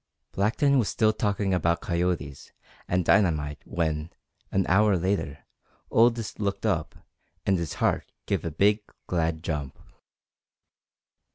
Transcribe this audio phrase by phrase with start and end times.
[0.31, 2.51] Blackton was still talking about "coyotes"
[2.87, 4.09] and dynamite when,
[4.51, 5.45] an hour later,
[5.91, 6.95] Aldous looked up,
[7.45, 9.77] and his heart gave a big, glad jump.